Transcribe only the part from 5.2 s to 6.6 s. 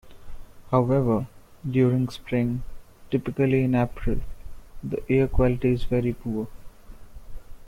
quality is very poor.